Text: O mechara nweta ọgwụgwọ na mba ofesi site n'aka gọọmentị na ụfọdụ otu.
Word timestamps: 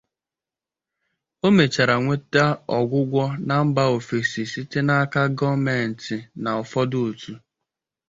O 1.45 1.47
mechara 1.57 1.95
nweta 2.03 2.43
ọgwụgwọ 2.77 3.23
na 3.47 3.55
mba 3.67 3.83
ofesi 3.97 4.41
site 4.51 4.79
n'aka 4.87 5.21
gọọmentị 5.37 6.15
na 6.43 6.49
ụfọdụ 6.61 6.97
otu. 7.09 7.33